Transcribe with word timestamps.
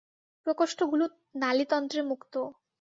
প্রকোষ্ঠগুলো 0.47 1.05
নালীতন্ত্রে 1.35 2.01
মুক্ত। 2.09 2.33